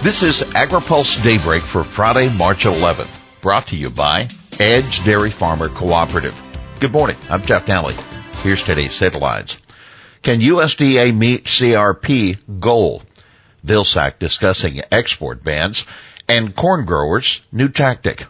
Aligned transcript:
This 0.00 0.22
is 0.22 0.42
AgriPulse 0.42 1.24
Daybreak 1.24 1.60
for 1.60 1.82
Friday, 1.82 2.32
March 2.38 2.62
11th, 2.62 3.42
brought 3.42 3.66
to 3.66 3.76
you 3.76 3.90
by 3.90 4.28
Edge 4.60 5.04
Dairy 5.04 5.28
Farmer 5.28 5.68
Cooperative. 5.68 6.40
Good 6.78 6.92
morning. 6.92 7.16
I'm 7.28 7.42
Jeff 7.42 7.66
Nalley. 7.66 7.94
Here's 8.44 8.62
today's 8.62 8.96
headlines. 8.96 9.58
Can 10.22 10.38
USDA 10.38 11.12
meet 11.12 11.46
CRP 11.46 12.60
goal? 12.60 13.02
Vilsack 13.66 14.20
discussing 14.20 14.80
export 14.92 15.42
bans 15.42 15.84
and 16.28 16.54
corn 16.54 16.84
growers 16.84 17.40
new 17.50 17.68
tactic. 17.68 18.26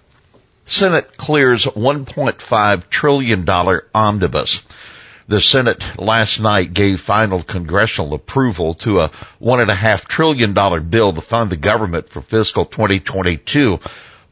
Senate 0.65 1.19
clears 1.19 1.67
$1.5 1.67 2.89
trillion 2.89 3.47
omnibus. 3.95 4.63
The 5.29 5.43
Senate 5.43 5.85
last 5.99 6.41
night 6.41 6.73
gave 6.73 7.03
final 7.03 7.43
congressional 7.43 8.15
approval 8.15 8.73
to 8.77 9.01
a 9.01 9.11
one 9.39 9.61
and 9.61 9.71
a 9.71 9.75
half 9.75 10.09
trillion 10.09 10.55
dollar 10.55 10.81
bill 10.81 11.13
to 11.13 11.21
fund 11.21 11.51
the 11.51 11.57
government 11.59 12.09
for 12.09 12.23
fiscal 12.23 12.65
2022, 12.65 13.79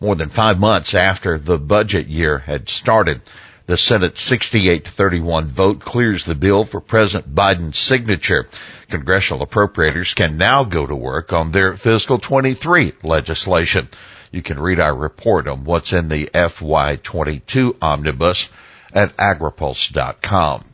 more 0.00 0.14
than 0.14 0.30
five 0.30 0.58
months 0.58 0.94
after 0.94 1.38
the 1.38 1.58
budget 1.58 2.06
year 2.06 2.38
had 2.38 2.70
started. 2.70 3.20
The 3.66 3.76
Senate 3.76 4.16
68 4.16 4.86
to 4.86 4.90
31 4.90 5.48
vote 5.48 5.80
clears 5.80 6.24
the 6.24 6.34
bill 6.34 6.64
for 6.64 6.80
President 6.80 7.34
Biden's 7.34 7.78
signature. 7.78 8.48
Congressional 8.88 9.46
appropriators 9.46 10.14
can 10.14 10.38
now 10.38 10.64
go 10.64 10.86
to 10.86 10.96
work 10.96 11.30
on 11.30 11.52
their 11.52 11.74
fiscal 11.74 12.18
23 12.18 12.94
legislation. 13.02 13.90
You 14.32 14.40
can 14.40 14.58
read 14.58 14.80
our 14.80 14.94
report 14.94 15.46
on 15.46 15.64
what's 15.64 15.92
in 15.92 16.08
the 16.08 16.30
FY22 16.32 17.76
omnibus 17.82 18.48
at 18.94 19.14
agripulse.com. 19.18 20.64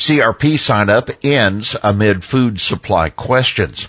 CRP 0.00 0.58
sign 0.58 0.88
up 0.88 1.10
ends 1.22 1.76
amid 1.82 2.24
food 2.24 2.58
supply 2.58 3.10
questions. 3.10 3.86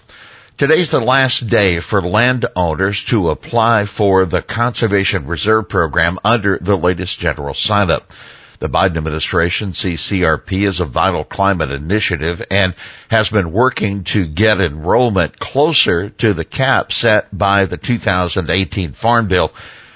Today's 0.57 0.91
the 0.91 0.99
last 0.99 1.47
day 1.47 1.79
for 1.79 2.01
landowners 2.01 3.05
to 3.05 3.29
apply 3.29 3.85
for 3.85 4.25
the 4.25 4.41
Conservation 4.41 5.25
Reserve 5.25 5.69
Program 5.69 6.19
under 6.25 6.57
the 6.59 6.77
latest 6.77 7.17
general 7.17 7.53
sign 7.53 7.89
up. 7.89 8.11
The 8.59 8.67
Biden 8.67 8.97
administration 8.97 9.71
sees 9.71 10.01
CRP 10.01 10.67
as 10.67 10.81
a 10.81 10.85
vital 10.85 11.23
climate 11.23 11.71
initiative 11.71 12.41
and 12.51 12.75
has 13.09 13.29
been 13.29 13.53
working 13.53 14.03
to 14.03 14.27
get 14.27 14.59
enrollment 14.59 15.39
closer 15.39 16.09
to 16.09 16.33
the 16.33 16.43
cap 16.43 16.91
set 16.91 17.35
by 17.35 17.63
the 17.63 17.77
2018 17.77 18.91
Farm 18.91 19.29
Bill, 19.29 19.53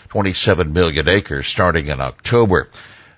27 0.07 0.71
million 0.71 1.09
acres 1.09 1.47
starting 1.47 1.87
in 1.87 1.99
October. 1.99 2.69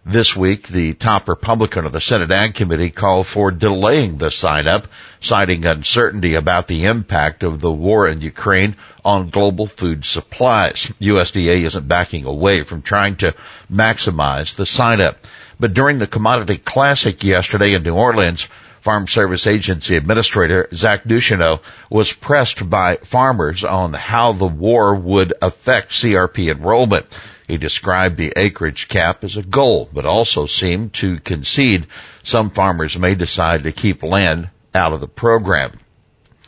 This 0.09 0.38
week, 0.38 0.69
the 0.69 0.94
top 0.94 1.27
Republican 1.27 1.86
of 1.86 1.91
the 1.91 2.00
Senate 2.00 2.31
Ag 2.31 2.53
Committee 2.55 2.91
called 2.91 3.27
for 3.27 3.52
delaying 3.52 4.19
the 4.19 4.31
sign-up, 4.31 4.88
citing 5.19 5.66
uncertainty 5.66 6.33
about 6.33 6.67
the 6.67 6.86
impact 6.86 7.44
of 7.44 7.59
the 7.59 7.73
war 7.73 8.08
in 8.08 8.22
Ukraine 8.22 8.78
on 9.03 9.28
global 9.30 9.67
food 9.67 10.05
supplies. 10.05 10.94
USDA 11.02 11.61
isn't 11.63 11.89
backing 11.89 12.23
away 12.23 12.63
from 12.63 12.81
trying 12.81 13.17
to 13.17 13.35
maximize 13.69 14.55
the 14.55 14.66
sign-up. 14.66 15.17
But 15.59 15.73
during 15.73 16.00
the 16.00 16.08
Commodity 16.08 16.59
Classic 16.59 17.22
yesterday 17.22 17.73
in 17.73 17.83
New 17.83 17.95
Orleans, 17.95 18.47
Farm 18.80 19.09
Service 19.09 19.45
Agency 19.45 19.97
Administrator 19.97 20.69
Zach 20.73 21.03
Ducheneaux 21.03 21.59
was 21.89 22.13
pressed 22.13 22.69
by 22.69 22.95
farmers 23.03 23.66
on 23.66 23.91
how 23.91 24.31
the 24.31 24.47
war 24.47 24.95
would 24.95 25.33
affect 25.41 25.91
CRP 25.91 26.50
enrollment. 26.50 27.08
He 27.48 27.58
described 27.58 28.17
the 28.17 28.34
acreage 28.36 28.90
cap 28.90 29.23
as 29.23 29.38
a 29.38 29.42
goal, 29.42 29.90
but 29.94 30.06
also 30.06 30.48
seemed 30.48 30.94
to 30.95 31.20
concede 31.20 31.88
some 32.22 32.50
farmers 32.50 32.98
may 32.98 33.16
decide 33.16 33.64
to 33.64 33.72
keep 33.72 34.03
land 34.03 34.50
out 34.76 34.92
of 34.92 35.00
the 35.00 35.08
program. 35.08 35.80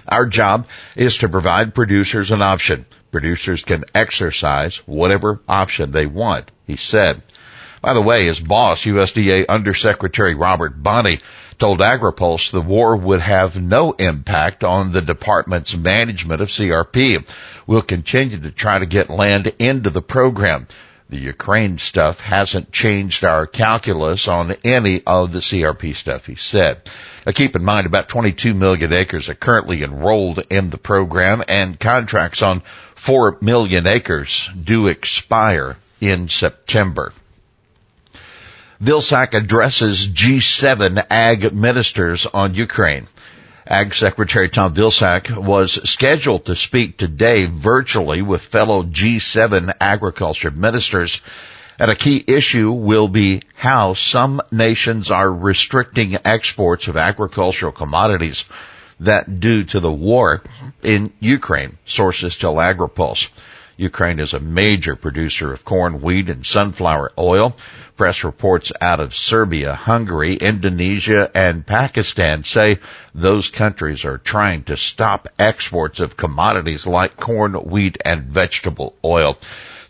Our 0.08 0.25
job 0.25 0.67
is 0.97 1.17
to 1.17 1.30
provide 1.30 1.73
producers 1.73 2.31
an 2.31 2.42
option. 2.42 2.86
Producers 3.11 3.64
can 3.64 3.86
exercise 3.95 4.77
whatever 4.86 5.39
option 5.47 5.92
they 5.92 6.05
want, 6.05 6.52
he 6.67 6.75
said. 6.75 7.22
By 7.81 7.94
the 7.94 8.02
way, 8.02 8.25
his 8.25 8.42
boss, 8.42 8.83
USDA 8.83 9.45
Undersecretary 9.48 10.36
Robert 10.36 10.83
Bonnie, 10.83 11.21
told 11.59 11.80
AgriPulse 11.80 12.52
the 12.52 12.61
war 12.61 12.95
would 12.95 13.21
have 13.21 13.61
no 13.61 13.92
impact 13.93 14.64
on 14.64 14.92
the 14.92 15.02
department's 15.02 15.77
management 15.77 16.42
of 16.42 16.49
CRP. 16.49 17.30
We'll 17.67 17.82
continue 17.82 18.39
to 18.39 18.52
try 18.52 18.80
to 18.80 18.86
get 18.86 19.09
land 19.09 19.54
into 19.59 19.89
the 19.89 20.02
program. 20.02 20.67
The 21.09 21.17
Ukraine 21.17 21.80
stuff 21.80 22.21
hasn't 22.21 22.71
changed 22.71 23.23
our 23.23 23.47
calculus 23.47 24.27
on 24.27 24.55
any 24.64 25.02
of 25.08 25.31
the 25.31 25.39
CRP 25.39 25.95
stuff, 25.95 26.27
he 26.27 26.36
said. 26.36 26.87
Now 27.25 27.31
keep 27.31 27.55
in 27.55 27.64
mind 27.64 27.87
about 27.87 28.09
22 28.09 28.53
million 28.53 28.93
acres 28.93 29.27
are 29.27 29.33
currently 29.33 29.81
enrolled 29.81 30.39
in 30.52 30.70
the 30.70 30.77
program 30.77 31.43
and 31.47 31.80
contracts 31.80 32.43
on 32.43 32.61
4 32.93 33.39
million 33.42 33.87
acres 33.87 34.52
do 34.64 34.87
expire 34.87 35.77
in 35.99 36.30
September. 36.30 37.11
Vilsack 38.81 39.33
addresses 39.33 40.08
G7 40.08 41.05
ag 41.09 41.53
ministers 41.53 42.27
on 42.27 42.53
Ukraine. 42.53 43.08
Ag 43.69 43.93
Secretary 43.93 44.49
Tom 44.49 44.73
Vilsack 44.73 45.30
was 45.37 45.87
scheduled 45.87 46.45
to 46.45 46.55
speak 46.55 46.97
today 46.97 47.45
virtually 47.45 48.23
with 48.23 48.41
fellow 48.41 48.81
G7 48.81 49.75
agriculture 49.80 50.49
ministers. 50.49 51.21
And 51.77 51.91
a 51.91 51.95
key 51.95 52.23
issue 52.25 52.71
will 52.71 53.08
be 53.08 53.43
how 53.55 53.93
some 53.93 54.41
nations 54.52 55.11
are 55.11 55.31
restricting 55.31 56.17
exports 56.25 56.87
of 56.87 56.97
agricultural 56.97 57.71
commodities 57.71 58.43
that 59.02 59.39
due 59.39 59.63
to 59.65 59.79
the 59.79 59.91
war 59.91 60.41
in 60.81 61.13
Ukraine, 61.19 61.77
sources 61.85 62.37
tell 62.37 62.55
AgriPulse. 62.55 63.29
Ukraine 63.77 64.19
is 64.19 64.33
a 64.33 64.39
major 64.39 64.95
producer 64.95 65.53
of 65.53 65.63
corn, 65.63 66.02
wheat, 66.02 66.27
and 66.29 66.43
sunflower 66.43 67.11
oil. 67.19 67.55
Press 67.99 68.23
reports 68.23 68.71
out 68.80 69.02
of 69.02 69.14
Serbia, 69.14 69.76
Hungary, 69.76 70.36
Indonesia, 70.36 71.30
and 71.36 71.65
Pakistan 71.65 72.45
say 72.45 72.80
those 73.14 73.49
countries 73.49 74.05
are 74.05 74.17
trying 74.17 74.64
to 74.64 74.77
stop 74.77 75.27
exports 75.37 75.99
of 75.99 76.15
commodities 76.15 76.88
like 76.88 77.17
corn, 77.17 77.55
wheat, 77.55 77.98
and 78.05 78.23
vegetable 78.23 78.95
oil. 79.04 79.38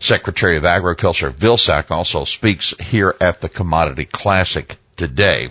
Secretary 0.00 0.56
of 0.56 0.64
Agriculture 0.64 1.30
Vilsack 1.30 1.92
also 1.92 2.24
speaks 2.24 2.74
here 2.80 3.14
at 3.20 3.40
the 3.40 3.48
Commodity 3.48 4.06
Classic 4.06 4.76
today. 4.96 5.50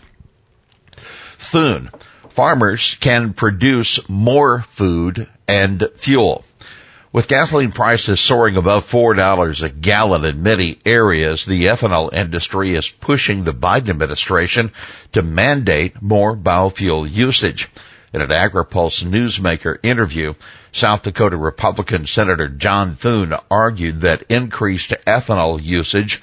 Thune. 1.38 1.90
Farmers 2.28 2.98
can 3.00 3.32
produce 3.32 4.10
more 4.10 4.64
food 4.64 5.30
and 5.48 5.88
fuel. 5.96 6.44
With 7.12 7.28
gasoline 7.28 7.72
prices 7.72 8.20
soaring 8.20 8.56
above 8.56 8.86
$4 8.86 9.64
a 9.64 9.70
gallon 9.70 10.26
in 10.26 10.44
many 10.44 10.78
areas, 10.86 11.44
the 11.44 11.66
ethanol 11.66 12.14
industry 12.14 12.76
is 12.76 12.92
pushing 12.92 13.44
the 13.44 13.54
Biden 13.54 13.90
administration 13.90 14.72
to 15.14 15.24
mandate 15.24 16.04
more 16.04 16.38
biofuel 16.38 17.12
usage. 17.12 17.68
In 18.14 18.22
an 18.22 18.30
AgriPulse 18.30 19.04
newsmaker 19.04 19.80
interview, 19.82 20.36
South 20.72 21.02
Dakota 21.02 21.36
Republican 21.36 22.06
Senator 22.06 22.48
John 22.48 22.94
Thune 22.94 23.34
argued 23.50 24.02
that 24.02 24.22
increased 24.30 24.94
ethanol 25.08 25.60
usage 25.64 26.22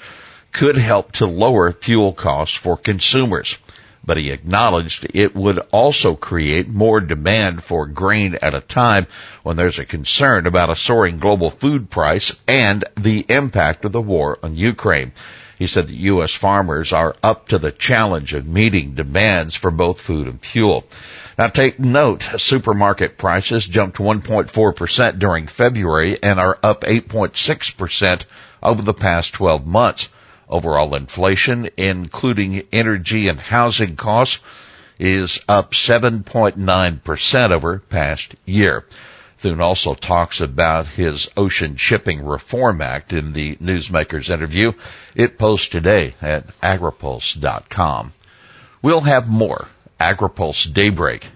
could 0.53 0.77
help 0.77 1.11
to 1.13 1.27
lower 1.27 1.73
fuel 1.73 2.13
costs 2.13 2.55
for 2.55 2.77
consumers 2.77 3.59
but 4.07 4.17
he 4.17 4.31
acknowledged 4.31 5.07
it 5.13 5.35
would 5.35 5.59
also 5.73 6.15
create 6.15 6.69
more 6.69 7.01
demand 7.01 7.63
for 7.63 7.87
grain 7.87 8.39
at 8.41 8.55
a 8.55 8.61
time 8.61 9.07
when 9.43 9.57
there's 9.57 9.81
a 9.81 9.85
concern 9.85 10.47
about 10.47 10.71
a 10.71 10.77
soaring 10.77 11.19
global 11.19 11.51
food 11.51 11.91
price 11.91 12.41
and 12.47 12.85
the 12.97 13.27
impact 13.29 13.85
of 13.85 13.93
the 13.93 14.01
war 14.01 14.39
on 14.43 14.55
Ukraine. 14.55 15.13
He 15.59 15.67
said 15.67 15.89
that 15.89 15.95
U.S. 15.95 16.33
farmers 16.33 16.93
are 16.93 17.17
up 17.23 17.49
to 17.49 17.59
the 17.59 17.73
challenge 17.73 18.35
of 18.35 18.47
meeting 18.47 18.95
demands 18.95 19.55
for 19.55 19.71
both 19.71 20.01
food 20.01 20.27
and 20.29 20.41
fuel. 20.41 20.87
Now 21.39 21.49
take 21.49 21.79
note, 21.79 22.23
supermarket 22.37 23.17
prices 23.17 23.67
jumped 23.67 23.97
1.4% 23.97 25.19
during 25.19 25.47
February 25.47 26.23
and 26.23 26.39
are 26.39 26.59
up 26.63 26.83
8.6% 26.83 28.25
over 28.63 28.83
the 28.83 28.95
past 28.95 29.33
12 29.33 29.67
months. 29.67 30.09
Overall 30.49 30.95
inflation, 30.95 31.69
including 31.77 32.63
energy 32.73 33.29
and 33.29 33.41
housing 33.41 33.97
costs, 33.97 34.41
is 34.99 35.41
up 35.49 35.73
7.9% 35.73 37.51
over 37.51 37.79
past 37.81 38.35
year. 38.45 38.85
Thune 39.39 39.61
also 39.61 39.95
talks 39.95 40.41
about 40.41 40.87
his 40.87 41.29
Ocean 41.37 41.77
Shipping 41.77 42.25
Reform 42.25 42.81
Act 42.81 43.13
in 43.13 43.33
the 43.33 43.57
newsmaker's 43.57 44.31
interview. 44.31 44.73
It 45.15 45.39
posts 45.39 45.69
today 45.69 46.15
at 46.23 46.47
agripulse.com. 46.61 48.13
We'll 48.83 49.03
have 49.03 49.29
more 49.29 49.69
AgriPulse 50.01 50.73
Daybreak 50.73 51.27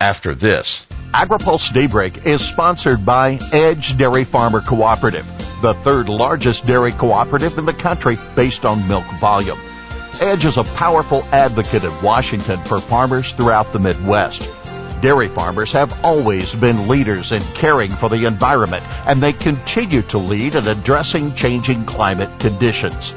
after 0.00 0.34
this. 0.34 0.86
AgriPulse 1.12 1.72
Daybreak 1.72 2.26
is 2.26 2.40
sponsored 2.42 3.04
by 3.04 3.38
Edge 3.52 3.96
Dairy 3.98 4.24
Farmer 4.24 4.60
Cooperative 4.60 5.26
the 5.60 5.74
third 5.74 6.08
largest 6.08 6.66
dairy 6.66 6.92
cooperative 6.92 7.58
in 7.58 7.64
the 7.64 7.72
country 7.72 8.16
based 8.34 8.64
on 8.64 8.86
milk 8.88 9.06
volume. 9.20 9.58
Edge 10.20 10.44
is 10.44 10.56
a 10.56 10.64
powerful 10.64 11.22
advocate 11.32 11.84
in 11.84 12.02
Washington 12.02 12.58
for 12.64 12.80
farmers 12.80 13.32
throughout 13.32 13.72
the 13.72 13.78
Midwest. 13.78 14.42
Dairy 15.00 15.28
farmers 15.28 15.72
have 15.72 16.04
always 16.04 16.54
been 16.54 16.88
leaders 16.88 17.30
in 17.30 17.42
caring 17.54 17.90
for 17.90 18.08
the 18.08 18.24
environment, 18.24 18.82
and 19.06 19.22
they 19.22 19.32
continue 19.34 20.02
to 20.02 20.18
lead 20.18 20.54
in 20.54 20.66
addressing 20.66 21.34
changing 21.34 21.84
climate 21.84 22.30
conditions. 22.40 23.12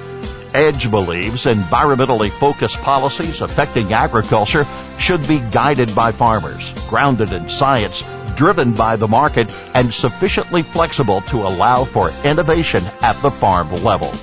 Edge 0.53 0.91
believes 0.91 1.45
environmentally 1.45 2.31
focused 2.31 2.75
policies 2.77 3.41
affecting 3.41 3.93
agriculture 3.93 4.65
should 4.97 5.25
be 5.27 5.39
guided 5.51 5.93
by 5.95 6.11
farmers, 6.11 6.73
grounded 6.89 7.31
in 7.31 7.47
science, 7.49 8.03
driven 8.35 8.73
by 8.73 8.95
the 8.95 9.07
market, 9.07 9.53
and 9.73 9.93
sufficiently 9.93 10.63
flexible 10.63 11.21
to 11.21 11.43
allow 11.43 11.85
for 11.85 12.11
innovation 12.25 12.83
at 13.01 13.15
the 13.21 13.31
farm 13.31 13.71
level. 13.83 14.13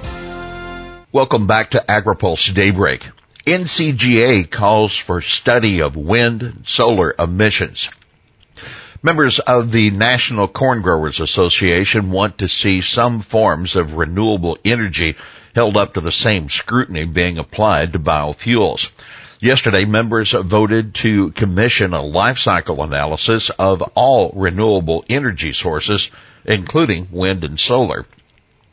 Welcome 1.13 1.47
back 1.47 1.71
to 1.71 1.85
AgriPulse 1.89 2.53
Daybreak. 2.53 3.09
NCGA 3.47 4.51
calls 4.51 4.97
for 4.97 5.21
study 5.21 5.81
of 5.81 5.97
wind 5.97 6.43
and 6.43 6.67
solar 6.67 7.15
emissions. 7.17 7.89
Members 9.05 9.39
of 9.39 9.71
the 9.71 9.93
National 9.93 10.49
Corn 10.49 10.83
Growers 10.83 11.21
Association 11.21 12.11
want 12.11 12.39
to 12.39 12.49
see 12.49 12.81
some 12.81 13.21
forms 13.21 13.77
of 13.77 13.95
renewable 13.95 14.59
energy 14.65 15.15
held 15.55 15.77
up 15.77 15.95
to 15.95 16.01
the 16.01 16.11
same 16.11 16.49
scrutiny 16.49 17.05
being 17.05 17.39
applied 17.39 17.93
to 17.93 18.01
biofuels. 18.01 18.91
Yesterday, 19.39 19.85
members 19.85 20.33
voted 20.33 20.95
to 20.97 21.31
commission 21.31 21.95
a 21.95 22.03
life 22.03 22.39
cycle 22.39 22.83
analysis 22.83 23.51
of 23.51 23.81
all 23.95 24.33
renewable 24.35 25.05
energy 25.09 25.53
sources, 25.53 26.11
including 26.45 27.07
wind 27.13 27.45
and 27.45 27.61
solar. 27.61 28.07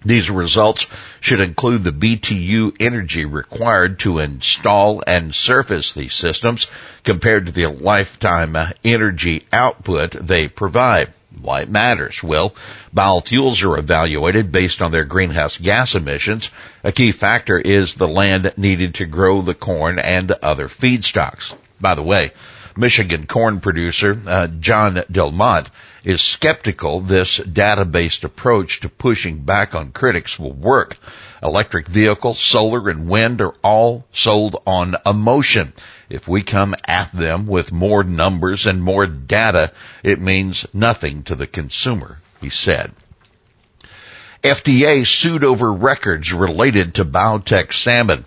These 0.05 0.29
results 0.29 0.85
should 1.21 1.39
include 1.39 1.83
the 1.83 1.91
BTU 1.91 2.75
energy 2.79 3.25
required 3.25 3.99
to 3.99 4.19
install 4.19 5.03
and 5.07 5.33
surface 5.33 5.93
these 5.93 6.13
systems 6.13 6.67
compared 7.03 7.45
to 7.45 7.51
the 7.51 7.67
lifetime 7.67 8.55
uh, 8.55 8.69
energy 8.83 9.45
output 9.51 10.11
they 10.11 10.47
provide. 10.47 11.13
Why 11.41 11.61
it 11.61 11.69
matters? 11.69 12.21
Well, 12.21 12.53
biofuels 12.95 13.63
are 13.63 13.77
evaluated 13.77 14.51
based 14.51 14.81
on 14.81 14.91
their 14.91 15.05
greenhouse 15.05 15.57
gas 15.57 15.95
emissions. 15.95 16.51
A 16.83 16.91
key 16.91 17.11
factor 17.11 17.57
is 17.57 17.95
the 17.95 18.07
land 18.07 18.53
needed 18.55 18.95
to 18.95 19.05
grow 19.05 19.41
the 19.41 19.55
corn 19.55 19.99
and 19.99 20.31
other 20.31 20.67
feedstocks. 20.67 21.55
By 21.81 21.95
the 21.95 22.03
way, 22.03 22.31
Michigan 22.77 23.27
corn 23.27 23.59
producer 23.59 24.19
uh, 24.25 24.47
John 24.47 25.03
Delmont 25.11 25.69
is 26.03 26.21
skeptical 26.21 26.99
this 26.99 27.37
data-based 27.37 28.23
approach 28.23 28.81
to 28.81 28.89
pushing 28.89 29.39
back 29.39 29.73
on 29.75 29.91
critics 29.91 30.37
will 30.37 30.53
work. 30.53 30.97
Electric 31.41 31.87
vehicles, 31.87 32.39
solar 32.39 32.89
and 32.89 33.07
wind 33.07 33.41
are 33.41 33.53
all 33.63 34.05
sold 34.11 34.61
on 34.65 34.95
emotion. 35.05 35.73
If 36.09 36.27
we 36.27 36.43
come 36.43 36.75
at 36.85 37.11
them 37.11 37.47
with 37.47 37.71
more 37.71 38.03
numbers 38.03 38.65
and 38.65 38.83
more 38.83 39.07
data, 39.07 39.71
it 40.03 40.19
means 40.19 40.65
nothing 40.73 41.23
to 41.23 41.35
the 41.35 41.47
consumer, 41.47 42.19
he 42.41 42.49
said. 42.49 42.91
FDA 44.43 45.07
sued 45.07 45.45
over 45.45 45.71
records 45.71 46.33
related 46.33 46.95
to 46.95 47.05
biotech 47.05 47.71
salmon. 47.71 48.25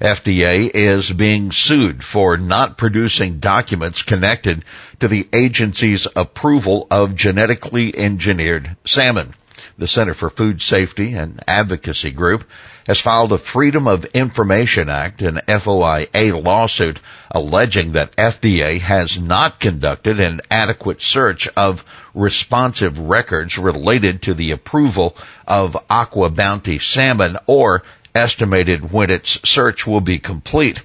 FDA 0.00 0.70
is 0.72 1.10
being 1.10 1.50
sued 1.50 2.04
for 2.04 2.36
not 2.36 2.78
producing 2.78 3.40
documents 3.40 4.02
connected 4.02 4.64
to 5.00 5.08
the 5.08 5.26
agency's 5.32 6.06
approval 6.14 6.86
of 6.88 7.16
genetically 7.16 7.96
engineered 7.96 8.76
salmon. 8.84 9.34
The 9.76 9.88
Center 9.88 10.14
for 10.14 10.30
Food 10.30 10.62
Safety 10.62 11.14
and 11.14 11.42
Advocacy 11.48 12.12
Group 12.12 12.48
has 12.86 13.00
filed 13.00 13.32
a 13.32 13.38
Freedom 13.38 13.88
of 13.88 14.04
Information 14.06 14.88
Act 14.88 15.20
and 15.20 15.38
FOIA 15.46 16.44
lawsuit 16.44 17.00
alleging 17.30 17.92
that 17.92 18.16
FDA 18.16 18.80
has 18.80 19.20
not 19.20 19.60
conducted 19.60 20.20
an 20.20 20.40
adequate 20.50 21.02
search 21.02 21.48
of 21.56 21.84
responsive 22.14 22.98
records 22.98 23.58
related 23.58 24.22
to 24.22 24.34
the 24.34 24.52
approval 24.52 25.16
of 25.46 25.76
AquaBounty 25.90 26.80
salmon 26.80 27.36
or 27.46 27.82
estimated 28.14 28.92
when 28.92 29.10
its 29.10 29.40
search 29.48 29.86
will 29.86 30.00
be 30.00 30.18
complete. 30.18 30.82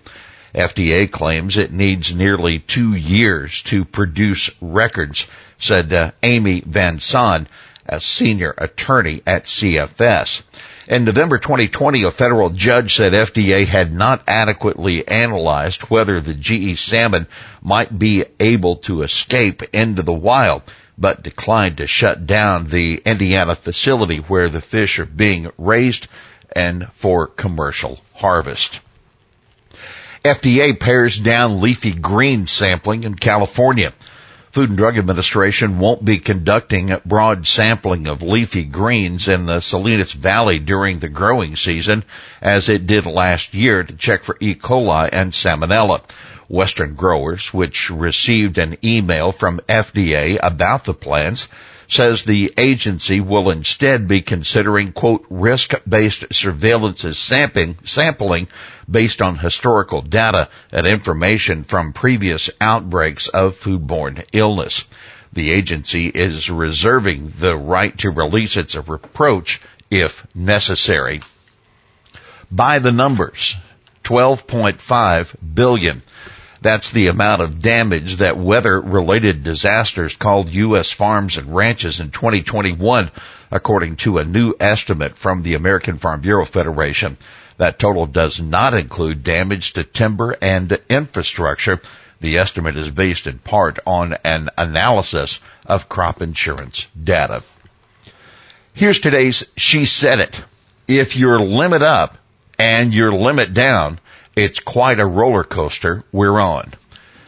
FDA 0.54 1.10
claims 1.10 1.58
it 1.58 1.74
needs 1.74 2.14
nearly 2.14 2.60
two 2.60 2.94
years 2.94 3.62
to 3.64 3.86
produce 3.86 4.52
records, 4.62 5.26
said 5.58 5.92
uh, 5.92 6.12
Amy 6.22 6.62
van 6.66 7.00
Saun, 7.00 7.48
a 7.88 8.00
senior 8.00 8.54
attorney 8.58 9.22
at 9.26 9.46
CFS. 9.46 10.44
In 10.88 11.06
November 11.06 11.38
2020, 11.38 12.04
a 12.04 12.12
federal 12.12 12.50
judge 12.50 12.96
said 12.96 13.14
FDA 13.14 13.66
had 13.66 13.94
not 13.94 14.22
adequately 14.28 15.08
analyzed 15.08 15.84
whether 15.84 16.20
the 16.20 16.34
GE 16.34 16.78
salmon 16.78 17.28
might 17.62 17.98
be 17.98 18.26
able 18.40 18.76
to 18.78 19.02
escape 19.02 19.64
into 19.74 20.04
the 20.04 20.14
wild, 20.14 20.62
but 20.98 21.24
declined 21.24 21.78
to 21.78 21.88
shut 21.88 22.28
down 22.28 22.68
the 22.68 23.02
Indiana 23.06 23.56
facility 23.56 24.18
where 24.18 24.50
the 24.50 24.62
fish 24.62 25.00
are 25.00 25.06
being 25.06 25.50
raised 25.58 26.08
and 26.56 26.88
for 26.94 27.28
commercial 27.28 28.00
harvest. 28.16 28.80
FDA 30.24 30.80
pares 30.80 31.20
down 31.20 31.60
leafy 31.60 31.94
green 31.94 32.48
sampling 32.48 33.04
in 33.04 33.16
California. 33.16 33.92
Food 34.52 34.70
and 34.70 34.78
Drug 34.78 34.98
Administration 34.98 35.80
won't 35.80 36.06
be 36.06 36.20
conducting 36.20 36.96
broad 37.06 37.48
sampling 37.48 38.08
of 38.08 38.22
leafy 38.22 38.64
greens 38.64 39.28
in 39.28 39.48
the 39.48 39.60
Salinas 39.60 40.14
Valley 40.14 40.60
during 40.60 41.00
the 41.00 41.10
growing 41.10 41.56
season 41.56 42.04
as 42.42 42.70
it 42.70 42.86
did 42.86 43.06
last 43.06 43.54
year 43.54 43.84
to 43.84 43.96
check 43.96 44.24
for 44.24 44.38
E. 44.40 44.54
coli 44.56 45.10
and 45.12 45.34
salmonella. 45.34 46.02
Western 46.48 46.94
growers, 46.94 47.54
which 47.54 47.90
received 47.90 48.60
an 48.60 48.78
email 48.84 49.32
from 49.32 49.60
FDA 49.68 50.38
about 50.44 50.84
the 50.84 50.94
plans, 50.94 51.48
says 51.94 52.24
the 52.24 52.54
agency 52.58 53.20
will 53.20 53.50
instead 53.50 54.08
be 54.08 54.22
considering, 54.22 54.92
quote, 54.92 55.26
risk-based 55.30 56.34
surveillance 56.34 57.06
sampling, 57.18 57.78
sampling 57.86 58.48
based 58.90 59.22
on 59.22 59.38
historical 59.38 60.02
data 60.02 60.50
and 60.72 60.86
information 60.88 61.64
from 61.64 61.94
previous 61.94 62.50
outbreaks 62.60 63.28
of 63.28 63.56
foodborne 63.56 64.26
illness. 64.34 64.86
The 65.32 65.52
agency 65.52 66.08
is 66.08 66.50
reserving 66.50 67.34
the 67.40 67.58
right 67.58 67.98
to 68.00 68.12
release 68.12 68.58
its 68.58 68.76
approach 68.76 69.62
if 69.90 70.28
necessary. 70.36 71.22
By 72.52 72.80
the 72.80 72.92
numbers, 72.92 73.56
12.5 74.04 75.36
billion 75.56 76.02
that's 76.64 76.92
the 76.92 77.08
amount 77.08 77.42
of 77.42 77.60
damage 77.60 78.18
that 78.18 78.38
weather 78.38 78.80
related 78.80 79.44
disasters 79.44 80.16
called 80.16 80.50
U.S. 80.50 80.92
farms 80.92 81.38
and 81.38 81.54
ranches 81.54 82.00
in 82.00 82.10
2021, 82.10 83.12
according 83.52 83.98
to 83.98 84.18
a 84.18 84.26
new 84.26 84.54
estimate 84.60 85.18
from 85.18 85.44
the 85.44 85.54
American 85.54 85.98
Farm 85.98 86.22
Bureau 86.22 86.46
Federation. 86.46 87.18
That 87.58 87.78
total 87.78 88.08
does 88.08 88.42
not 88.42 88.74
include 88.74 89.24
damage 89.24 89.74
to 89.74 89.84
timber 89.84 90.36
and 90.42 90.80
infrastructure. 90.90 91.82
The 92.20 92.38
estimate 92.38 92.78
is 92.78 92.90
based 92.90 93.28
in 93.28 93.40
part 93.40 93.80
on 93.86 94.18
an 94.24 94.50
analysis 94.58 95.40
of 95.66 95.90
crop 95.90 96.22
insurance 96.22 96.88
data. 97.02 97.44
Here's 98.74 99.00
today's 99.00 99.52
She 99.58 99.86
Said 99.86 100.20
It. 100.20 100.44
If 100.88 101.16
your 101.16 101.40
limit 101.40 101.82
up 101.82 102.18
and 102.58 102.94
your 102.94 103.12
limit 103.12 103.54
down, 103.54 104.00
it's 104.36 104.60
quite 104.60 105.00
a 105.00 105.06
roller 105.06 105.44
coaster 105.44 106.04
we're 106.12 106.40
on. 106.40 106.74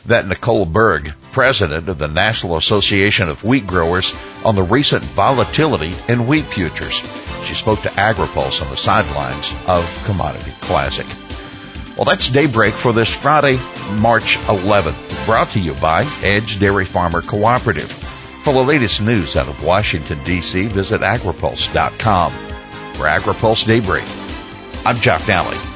That 0.08 0.28
Nicole 0.28 0.66
Berg, 0.66 1.14
president 1.32 1.90
of 1.90 1.98
the 1.98 2.08
National 2.08 2.58
Association 2.58 3.30
of 3.30 3.44
Wheat 3.44 3.66
Growers, 3.66 4.14
on 4.44 4.56
the 4.56 4.64
recent 4.64 5.04
volatility 5.04 5.94
in 6.08 6.28
wheat 6.28 6.46
futures. 6.46 6.96
She 7.46 7.56
spoke 7.56 7.82
to 7.82 7.90
AgriPulse 7.90 8.62
on 8.64 8.70
the 8.70 8.78
sidelines 8.78 9.54
of 9.68 10.04
Commodity 10.06 10.52
Classic. 10.62 11.06
Well, 11.96 12.06
that's 12.06 12.30
daybreak 12.30 12.74
for 12.74 12.92
this 12.92 13.14
Friday, 13.14 13.58
March 14.00 14.38
11th, 14.48 15.26
brought 15.26 15.50
to 15.50 15.60
you 15.60 15.74
by 15.76 16.06
Edge 16.24 16.60
Dairy 16.60 16.86
Farmer 16.86 17.22
Cooperative. 17.22 17.90
For 17.90 18.54
the 18.54 18.64
latest 18.64 19.02
news 19.02 19.36
out 19.36 19.48
of 19.48 19.66
Washington, 19.66 20.20
D.C., 20.24 20.68
visit 20.68 21.02
agripulse.com. 21.02 22.32
For 22.32 23.06
AgriPulse 23.06 23.66
Daybreak, 23.66 24.06
I'm 24.86 24.98
Jeff 24.98 25.26
Nalley. 25.26 25.75